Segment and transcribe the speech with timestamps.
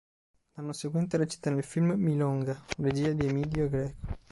[0.53, 4.17] L'anno seguente recita nel film "Milonga," regia di Emidio Greco.